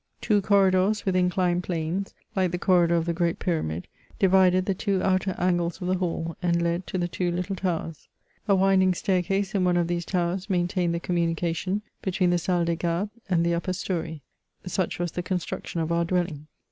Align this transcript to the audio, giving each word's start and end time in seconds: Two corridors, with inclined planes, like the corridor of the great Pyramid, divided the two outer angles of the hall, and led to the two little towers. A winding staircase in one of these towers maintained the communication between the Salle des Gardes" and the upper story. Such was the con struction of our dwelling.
Two 0.19 0.41
corridors, 0.41 1.05
with 1.05 1.15
inclined 1.15 1.61
planes, 1.61 2.15
like 2.35 2.49
the 2.49 2.57
corridor 2.57 2.95
of 2.95 3.05
the 3.05 3.13
great 3.13 3.37
Pyramid, 3.37 3.87
divided 4.17 4.65
the 4.65 4.73
two 4.73 5.03
outer 5.03 5.35
angles 5.37 5.79
of 5.79 5.87
the 5.89 5.93
hall, 5.99 6.35
and 6.41 6.59
led 6.59 6.87
to 6.87 6.97
the 6.97 7.07
two 7.07 7.29
little 7.29 7.55
towers. 7.55 8.07
A 8.47 8.55
winding 8.55 8.95
staircase 8.95 9.53
in 9.53 9.63
one 9.63 9.77
of 9.77 9.85
these 9.85 10.03
towers 10.03 10.49
maintained 10.49 10.95
the 10.95 10.99
communication 10.99 11.83
between 12.01 12.31
the 12.31 12.39
Salle 12.39 12.65
des 12.65 12.77
Gardes" 12.77 13.11
and 13.29 13.45
the 13.45 13.53
upper 13.53 13.73
story. 13.73 14.23
Such 14.65 14.97
was 14.97 15.11
the 15.11 15.21
con 15.21 15.37
struction 15.37 15.81
of 15.81 15.91
our 15.91 16.03
dwelling. 16.03 16.47